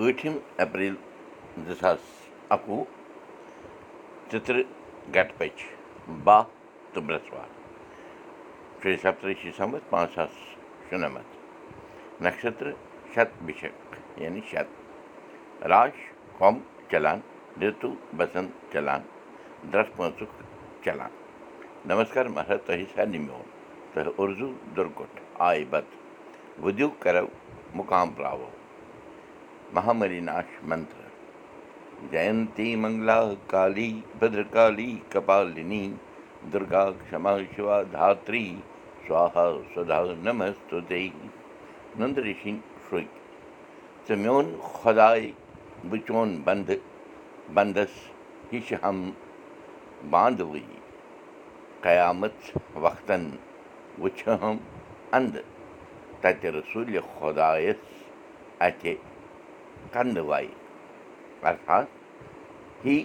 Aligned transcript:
ٲٹھِم 0.00 0.36
April 0.64 0.94
زٕ 1.66 1.74
ساس 1.80 1.98
اَکوُہ 2.54 2.84
گَٹہٕ 5.14 5.36
پٔچ 5.38 5.64
باہ 6.24 6.42
تہٕ 6.92 7.02
برٛٮ۪سوار 7.06 7.48
شیٚیہِ 8.82 9.00
سَتتٕرٛہ 9.02 9.34
شِسمبر 9.42 9.78
پانٛژھ 9.90 10.14
ساس 10.14 10.32
شُنَمَتھ 10.90 12.22
نَشترٕ 12.22 12.72
شَت 13.14 13.42
بِشک 13.46 14.20
یعنی 14.20 14.40
شَت 14.50 15.66
راش 15.72 15.96
کھۄم 16.36 16.58
چلان 16.90 17.20
رِتوٗ 17.62 17.94
بسنٛت 18.16 18.72
چلان 18.72 19.02
درٛس 19.72 19.88
پٲنٛژُک 19.96 20.32
چلان 20.84 21.10
نمسکار 21.88 22.26
مہراج 22.36 22.60
تۄہہِ 22.66 22.86
سارنٕے 22.94 23.18
میون 23.26 23.44
تۄہہِ 23.92 24.12
اُردو 24.16 24.48
دُرکُٹھ 24.76 25.20
آیہِ 25.48 25.64
بتہٕ 25.70 26.62
وُدیوٗ 26.64 26.90
کَرو 27.02 27.26
مُقام 27.74 28.14
راوو 28.18 28.48
مہامری 29.74 30.20
ناش 30.20 30.52
منتر 30.68 31.08
جینتی 32.10 32.74
منگلا 32.76 33.20
کالی 33.50 33.90
بدرکالی 34.18 34.92
کپالنی 35.12 35.82
دُرگا 36.52 36.84
کما 37.10 37.36
شِوا 37.54 37.80
دھاتری 37.92 38.46
سوہا 39.06 39.46
سدا 39.74 40.00
نمستُے 40.24 41.06
نُند 41.98 42.18
رِشِنۍ 42.26 42.56
شُرۍ 42.88 43.06
ژٕ 44.06 44.16
میون 44.22 44.46
خۄداے 44.72 45.30
بہٕ 45.90 46.00
چون 46.06 46.28
بنٛدٕ 46.44 46.78
بنٛدس 47.54 47.92
چھِ 48.50 48.74
ہم 48.82 48.98
باندوٕے 50.10 50.64
قیامت 51.86 52.36
وقتن 52.84 53.30
وٕچھہم 54.00 54.56
انٛدٕ 55.16 55.42
تتہِ 56.20 56.46
رسوٗلہِ 56.56 56.98
کنٛدٕ 59.92 60.24
وَے 60.28 60.46
ارتھات 61.48 61.86
ہی 62.84 62.96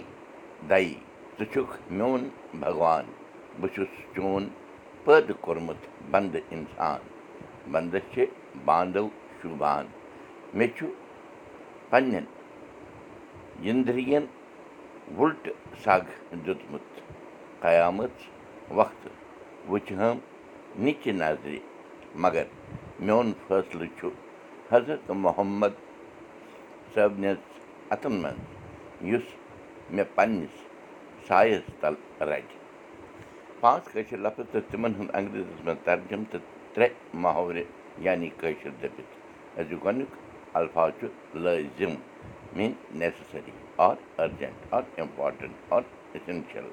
دَے 0.68 0.84
ژٕ 1.38 1.46
چھُکھ 1.52 1.74
میون 1.96 2.22
بھگوان 2.60 3.04
بہٕ 3.60 3.70
چھُس 3.74 3.92
چون 4.14 4.42
پٲدٕ 5.04 5.34
کوٚرمُت 5.44 5.80
بنٛدٕ 6.10 6.42
اِنسان 6.54 7.00
بنٛدس 7.72 8.04
چھِ 8.12 8.24
باندو 8.64 9.06
شوٗبان 9.40 9.84
مےٚ 10.56 10.72
چھُ 10.76 10.86
پنٛنٮ۪ن 11.90 12.24
یِنٛدرِین 13.66 14.24
وُلٹہٕ 15.18 15.58
سگ 15.84 16.04
دیُتمُت 16.44 16.88
قیامت 17.64 18.12
وقتہٕ 18.78 19.14
وٕچھہم 19.70 20.16
نِچہِ 20.84 21.12
نظرِ 21.22 21.58
مگر 22.22 22.44
میون 23.04 23.32
فٲصلہٕ 23.46 23.92
چھُ 23.98 24.08
حضرت 24.70 25.10
محمد 25.24 25.72
اَتھن 26.98 28.12
منٛز 28.12 29.04
یُس 29.10 29.22
مےٚ 29.90 30.04
پنٛنِس 30.14 30.54
سایَس 31.26 31.62
تل 31.80 31.94
رَٹہِ 32.20 32.56
پانٛژھ 33.60 33.88
کٲشِر 33.92 34.18
لفظ 34.18 34.50
تہٕ 34.52 34.70
تِمن 34.70 34.94
ہُنٛد 34.98 35.14
انٛگریٖزیس 35.16 35.64
منٛز 35.64 35.84
ترجُم 35.84 36.22
تہٕ 36.30 36.40
ترٛےٚ 36.74 36.94
محاورِ 37.22 37.62
یعنی 38.06 38.28
کٲشِر 38.40 38.70
دٔپِتھ 38.82 39.58
أزیُک 39.60 39.84
گۄڈنیُک 39.84 40.12
الفاظ 40.58 40.90
چھُ 41.00 41.06
لٲزِم 41.42 41.94
mean 42.56 42.72
necessary 42.98 43.52
or 43.86 43.96
urgent 44.22 44.74
or 44.74 44.82
important 44.96 45.72
or 45.72 45.82
essential 46.14 46.68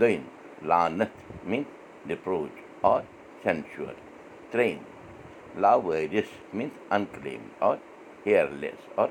دوٚیِم 0.00 0.22
لانَتھ 0.68 1.46
میٖن 1.48 1.62
رِپروچ 2.10 2.54
آر 2.92 3.00
سٮ۪نشور 3.42 3.94
ترٛیٚیِم 4.50 5.60
لاوٲرِس 5.60 6.30
میٖنٕز 6.54 6.92
اَنکٕلیم 6.96 7.48
آر 7.68 7.76
ہِیَرلیس 8.26 8.88
آر 8.96 9.08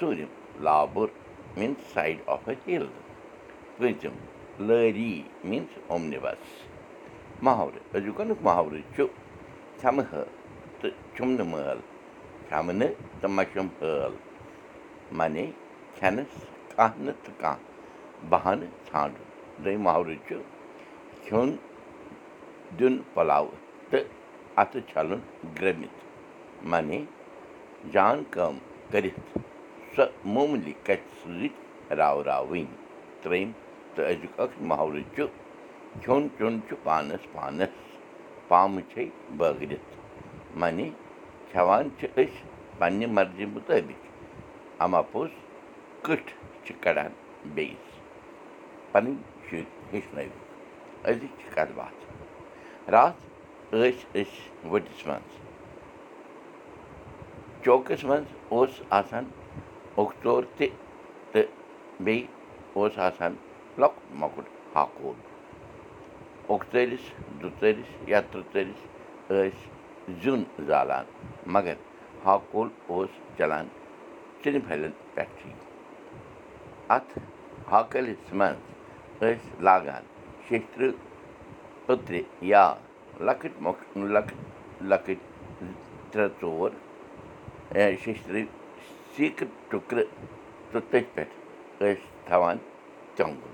ژوٗرِم 0.00 0.62
لابُر 0.64 1.08
میٖنٕز 1.56 1.92
سایڈ 1.92 2.16
آف 2.34 2.48
اَ 2.48 2.52
ہِل 2.66 2.86
پٲنٛژِم 3.76 4.16
لٲری 4.66 5.22
میٖنٕز 5.44 5.78
اوٚمنِوَس 5.88 6.44
محاورٕ 7.42 7.80
أزیُک 7.96 8.20
محاورٕ 8.46 8.80
چھُ 8.94 9.06
ژھٮ۪مہٕ 9.80 10.06
ہٲ 10.12 10.24
تہٕ 10.80 10.94
چھُمنہٕ 11.14 11.46
مٲل 11.50 11.80
چھَمنہٕ 12.48 12.92
تہٕ 13.20 13.30
مَشُم 13.36 13.68
ہٲل 13.80 14.14
منے 15.18 15.46
کھٮ۪نَس 15.96 16.32
کانٛہہ 16.76 17.02
نہٕ 17.04 17.18
تہٕ 17.24 17.38
کانٛہہ 17.40 18.28
بہانہٕ 18.30 18.72
ژھانٛڈُن 18.86 19.26
دوٚیِم 19.64 19.82
محاورٕ 19.86 20.16
چھُ 20.28 20.34
کھیوٚن 21.24 21.50
دیُن 22.78 22.94
پلاو 23.14 23.46
تہٕ 23.90 24.04
اَتھٕ 24.60 24.80
چھَلُن 24.90 25.20
گرٛمِتھ 25.60 25.98
منے 26.70 27.00
جان 27.92 28.22
کٲم 28.30 28.56
کٔرِتھ 28.90 29.38
سۄ 29.94 30.04
موموٗلی 30.34 30.72
کَتھِ 30.86 31.06
سۭتۍ 31.22 31.48
راوراوٕنۍ 31.98 32.64
ترٛیٚیِم 33.22 33.50
تہٕ 33.94 34.06
أزیُک 34.10 34.40
اکھ 34.42 34.56
محاورٕ 34.68 35.02
چھُ 35.14 35.26
کھیوٚن 36.02 36.28
چیوٚن 36.36 36.54
چھُ 36.68 36.74
پانَس 36.84 37.22
پانَس 37.32 37.74
پامہٕ 38.48 38.82
چھے 38.92 39.04
بٲگرِتھ 39.38 39.88
منے 40.60 40.88
کھٮ۪وان 41.50 41.88
چھِ 41.98 42.06
أسۍ 42.20 42.42
پنٛنہِ 42.78 43.06
مرضی 43.16 43.44
مُطٲبِق 43.54 44.00
اَما 44.84 45.00
پوٚز 45.12 45.30
کٕٹھ 46.04 46.30
چھِ 46.64 46.74
کَڑان 46.82 47.12
بیٚیِس 47.54 47.86
پَنٕنۍ 48.92 49.16
شُرۍ 49.48 49.64
ہیٚچھنٲوِتھ 49.92 50.38
أزِچ 51.08 51.36
کَتھ 51.54 51.72
باتھ 51.78 52.90
راتھ 52.92 53.20
ٲسۍ 53.72 54.04
أسۍ 54.20 54.68
ؤٹِس 54.72 55.06
منٛز 55.06 55.45
چوکَس 57.66 58.02
منٛز 58.04 58.34
اوس 58.54 58.80
آسان 58.98 59.24
اوٚکژور 59.98 60.42
تہِ 60.56 60.66
تہٕ 61.32 61.48
بیٚیہِ 62.04 62.26
اوس 62.76 62.98
آسان 63.06 63.32
لۄکُٹ 63.80 64.04
مۄکُٹ 64.20 64.46
ہاکوٗل 64.74 65.16
اوٚکژٲرِس 66.46 67.04
دُژٲرِس 67.42 67.90
یا 68.10 68.20
ترٛژٲرِس 68.30 68.80
ٲسۍ 69.28 70.14
زیُن 70.22 70.42
زالان 70.66 71.04
مگر 71.54 71.74
ہاکوٗل 72.24 72.68
اوس 72.90 73.10
چَلان 73.38 73.66
ژِنہِ 74.44 74.60
پھلٮ۪ن 74.68 74.92
پٮ۪ٹھٕے 75.14 75.52
اَتھ 76.94 77.18
ہاکٲلِس 77.72 78.32
منٛز 78.38 78.60
ٲسۍ 79.20 79.62
لاگان 79.66 80.02
شیٚترٕٛہ 80.48 80.92
پٔترِ 81.86 82.22
یا 82.52 82.64
لۄکٕٹۍ 83.26 83.62
مۄکٕٹۍ 83.64 84.08
لۄکٕٹۍ 84.14 84.36
لۄکٕٹۍ 84.90 85.20
ترٛےٚ 86.10 86.34
ژور 86.40 86.70
شیٚشتٕرٕٛہ 87.74 88.44
سیٖکہٕ 89.16 89.48
ٹُکرٕ 89.70 90.04
تہٕ 90.72 90.80
تٔتھۍ 90.90 91.04
پٮ۪ٹھ 91.14 91.34
ٲسۍ 91.78 91.94
تھاوان 92.26 92.56
ژۄنٛگُن 93.18 93.52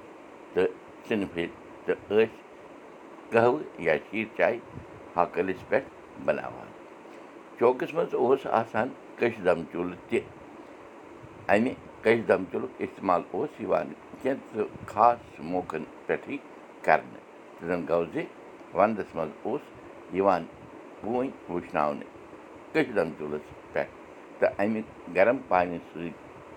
تہٕ 0.55 0.69
ژِنہِ 1.09 1.27
پھٔلۍ 1.33 1.53
تہٕ 1.87 1.97
ٲسۍ 2.09 2.37
قہوٕ 3.33 3.61
یا 3.87 3.95
شیٖر 4.11 4.37
چاے 4.37 4.59
ہاکٲلِس 5.17 5.69
پٮ۪ٹھ 5.69 5.89
بَناوان 6.25 6.69
چوکَس 7.59 7.95
منٛز 7.95 8.15
اوس 8.21 8.47
آسان 8.61 8.89
کٔش 9.19 9.35
دَم 9.45 9.63
چوٗلہٕ 9.73 10.01
تہِ 10.09 10.21
اَمہِ 11.53 11.73
کٔش 12.03 12.21
دَم 12.29 12.45
چوٗلُک 12.51 12.73
اِستعمال 12.85 13.23
اوس 13.33 13.61
یِوان 13.61 13.93
کینٛژٕ 14.23 14.67
خاص 14.93 15.19
موقعن 15.53 15.85
پٮ۪ٹھٕے 16.07 16.37
کَرنہٕ 16.85 17.67
زَن 17.67 17.81
گوٚو 17.89 18.05
زِ 18.13 18.25
وَنٛدَس 18.75 19.15
منٛز 19.15 19.33
اوس 19.47 19.61
یِوان 20.19 20.45
بوٗنۍ 21.03 21.31
وٕشناونہٕ 21.51 22.09
کٔش 22.73 22.95
دَم 22.97 23.09
چوٗلَس 23.19 23.47
تہٕ 24.43 24.55
اَمہِ 24.63 24.81
گرم 25.17 25.39
پانہِ 25.49 25.79
سۭتۍ 25.89 26.11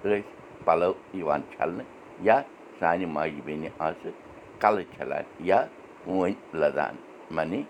ٲسۍ 0.03 0.22
پَلو 0.66 0.91
یِوان 1.19 1.41
چھَلنہٕ 1.51 1.88
یا 2.28 2.38
سانہِ 2.79 3.06
ماجہِ 3.16 3.41
بیٚنہِ 3.46 3.69
آسہٕ 3.88 4.13
کَلہٕ 4.62 4.85
چھَلان 4.94 5.23
یا 5.50 5.59
ہوٗنۍ 6.06 6.35
لَدان 6.62 6.96
معنی 7.35 7.62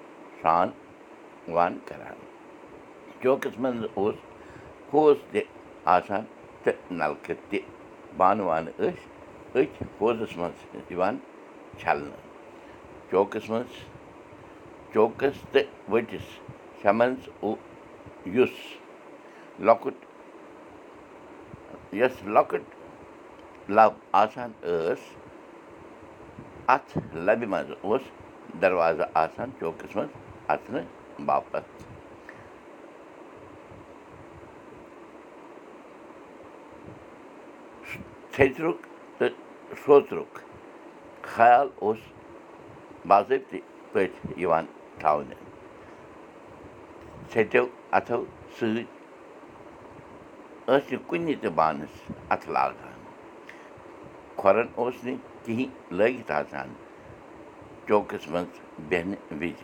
سرٛان 0.42 0.70
وان 1.56 1.78
کَران 1.88 2.18
چوکَس 3.22 3.58
منٛز 3.64 3.84
اوس 3.98 4.16
ہوز 4.94 5.18
تہِ 5.32 5.42
آسان 5.96 6.24
تہٕ 6.64 6.94
نَلکہٕ 7.00 7.42
تہِ 7.50 7.60
بانہٕ 8.18 8.46
وانہٕ 8.48 8.74
ٲسۍ 8.80 9.04
أتھۍ 9.56 9.86
ہوزَس 10.00 10.38
منٛز 10.38 10.92
یِوان 10.92 11.18
چھَلنہٕ 11.80 12.24
چوکَس 13.12 13.50
منٛز 13.50 13.74
چوکَس 14.94 15.38
تہٕ 15.52 15.68
ؤٹِس 15.92 16.28
منٛز 16.98 17.22
یُس 18.36 18.56
لۄکُٹ 19.66 20.05
یۄس 22.00 22.24
لۄکٕٹ 22.36 23.70
لَب 23.78 23.94
آسان 24.22 24.52
ٲس 24.62 25.02
اَتھ 26.74 26.98
لَبہِ 27.14 27.48
منٛز 27.48 27.72
اوس 27.82 28.02
دَروازٕ 28.62 29.08
آسان 29.24 29.50
چوکَس 29.60 29.96
منٛز 29.96 30.14
اَژنہٕ 30.48 31.24
باپَتھ 31.26 31.70
چھٔترُک 38.32 38.88
تہٕ 39.18 39.76
سوژرُک 39.86 40.40
خیال 41.36 41.68
اوس 41.76 41.98
باضٲبطہٕ 43.08 43.62
پٲٹھۍ 43.92 44.40
یِوان 44.42 44.66
تھاونہٕ. 45.00 45.44
ٲسۍ 50.68 50.92
نہٕ 50.92 51.08
کُنہِ 51.08 51.34
تہِ 51.42 51.50
بانَس 51.58 51.96
اَتھٕ 52.34 52.50
لاگان 52.56 53.00
کھۄرَن 54.40 54.68
اوس 54.80 54.96
نہٕ 55.06 55.24
کِہیٖنۍ 55.44 55.68
لٲگِتھ 55.98 56.32
آسان 56.40 56.70
چوکَس 57.88 58.28
منٛز 58.34 58.56
بیٚہنہٕ 58.90 59.22
وِزِ 59.40 59.60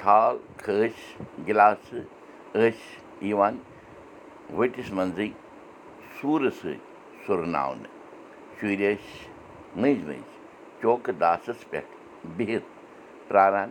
تھال 0.00 0.36
کھٲسۍ 0.62 1.00
گِلاسہٕ 1.46 2.06
ٲسۍ 2.54 3.24
یِوان 3.28 3.54
ؤٹِس 4.56 4.88
منٛزٕے 4.96 5.28
سوٗرٕ 6.16 6.50
سۭتۍ 6.60 6.78
سُرناونہٕ 7.26 7.90
شُرۍ 8.56 8.76
ٲسۍ 8.78 9.28
مٔنٛزۍ 9.80 10.04
مٔنٛزۍ 10.06 10.20
چوکہٕ 10.80 11.14
داسَس 11.20 11.60
پٮ۪ٹھ 11.70 11.92
بِہِتھ 12.36 12.68
پیٛاران 13.28 13.70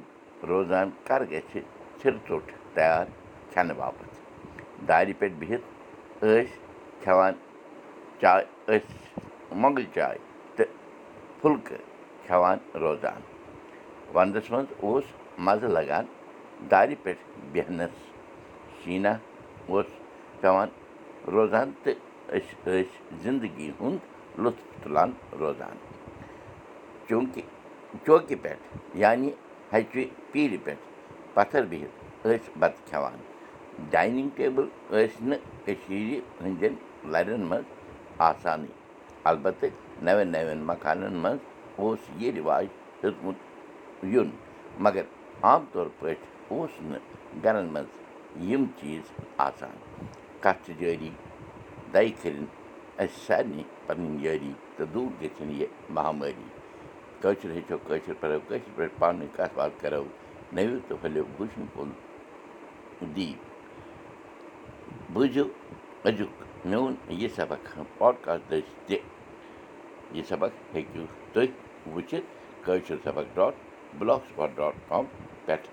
روزان 0.50 0.89
کَر 1.07 1.21
گژھِ 1.31 1.59
ژھِرٕ 2.00 2.19
ژوٚٹ 2.27 2.47
تیار 2.75 3.06
کھٮ۪نہٕ 3.51 3.77
باپَتھ 3.77 4.15
دارِ 4.88 5.13
پٮ۪ٹھ 5.19 5.33
بِہِتھ 5.39 5.65
ٲسۍ 6.21 6.48
کھٮ۪وان 7.03 7.33
چاے 8.21 8.44
ٲسۍ 8.68 9.56
مۄنٛگٕج 9.62 9.86
چاے 9.95 10.18
تہٕ 10.56 10.69
پھُلکہٕ 11.42 11.83
کھٮ۪وان 12.25 12.57
روزان 12.81 13.21
وَنٛدَس 14.13 14.51
منٛز 14.51 14.74
اوس 14.83 15.03
مَزٕ 15.45 15.69
لَگان 15.77 16.06
دارِ 16.71 16.95
پٮ۪ٹھ 17.03 17.24
بیٚہنَس 17.51 17.95
شیٖنا 18.83 19.13
اوس 19.68 19.86
پٮ۪وان 20.42 20.69
روزان 21.33 21.71
تہٕ 21.83 21.97
أسۍ 22.36 22.56
ٲسۍ 22.65 23.19
زِندگی 23.24 23.71
ہُنٛد 23.80 24.39
لُطف 24.44 24.83
تُلان 24.83 25.12
روزان 25.39 25.77
چوٗنٛکہِ 27.07 27.42
چوکہِ 28.06 28.36
پٮ۪ٹھ 28.42 28.97
یعنی 29.01 29.30
ہَچہِ 29.74 30.06
پیٖرِ 30.31 30.57
پٮ۪ٹھ 30.63 30.83
پَتھر 31.33 31.65
بِہِتھ 31.69 32.27
ٲسۍ 32.27 32.51
بَتہٕ 32.59 32.88
کھٮ۪وان 32.89 33.18
ڈاینِنٛگ 33.89 34.30
ٹیبٕل 34.36 34.68
ٲسۍ 34.89 35.24
نہٕ 35.30 35.39
کٔشیٖرِ 35.66 36.19
ہٕنٛدٮ۪ن 36.42 36.74
لَرٮ۪ن 37.12 37.42
منٛز 37.50 37.66
آسانٕے 38.30 38.72
اَلبتہٕ 39.30 39.69
نَوٮ۪ن 40.06 40.28
نَوٮ۪ن 40.31 40.60
مکانَن 40.72 41.13
منٛز 41.24 41.39
اوس 41.80 42.00
یہِ 42.19 42.31
رِواج 42.38 42.66
ہیوٚتمُت 43.04 44.06
یُن 44.13 44.30
مگر 44.86 45.04
عام 45.44 45.66
طور 45.72 45.88
پٲٹھۍ 46.00 46.25
اوس 46.50 46.72
نہٕ 46.81 47.44
گَرَن 47.44 47.68
منٛز 47.74 48.42
یِم 48.50 48.66
چیٖز 48.80 49.12
آسان 49.48 49.75
کَتھ 50.44 50.72
جٲری 50.80 51.10
دَہہِ 51.94 52.12
کھٔرِنۍ 52.22 52.48
اَسہِ 52.98 53.25
سارنٕے 53.28 53.63
پَنٕنۍ 53.86 54.24
یٲری 54.24 54.54
تہٕ 54.75 54.88
دوٗر 54.94 55.12
گٔژھِنۍ 55.22 55.56
یہِ 55.60 55.68
مہامٲری 55.95 56.48
کٲشُر 57.22 57.51
ہیٚچھو 57.56 57.78
کٲشِر 57.88 58.13
پَرو 58.19 58.39
کٲشِر 58.48 58.72
پٲٹھۍ 58.75 59.00
پانہٕ 59.00 59.22
ؤنۍ 59.22 59.36
کَتھ 59.36 59.56
باتھ 59.56 59.81
کَرو 59.81 60.04
نٔوِو 60.54 60.80
تہٕ 60.88 60.98
پھٔلِو 61.01 61.24
وٕچھُن 61.39 61.66
کُن 61.74 61.89
دی 63.16 63.33
بوٗزِو 65.13 65.43
أزیُک 66.07 66.33
میون 66.69 66.93
یہِ 67.21 67.27
سبق 67.35 67.63
پاڈکاسٹ 67.97 68.51
تہِ 68.87 68.97
یہِ 70.15 70.23
سبق 70.29 70.51
ہیٚکِو 70.75 71.03
تُہۍ 71.33 71.47
وٕچھِتھ 71.93 72.27
کٲشِر 72.65 72.97
سبق 73.03 73.35
dot 73.35 73.53
block 73.97 74.21
spot 74.29 74.49
dot 74.57 74.73
com 74.89 75.05
پٮ۪ٹھ 75.45 75.67